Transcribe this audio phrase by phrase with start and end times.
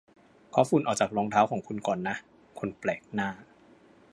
[0.49, 2.15] เคาะฝุ่นออกจากรองเท้าของคุณก่อนนะ
[2.59, 3.29] คนแปลกหน้า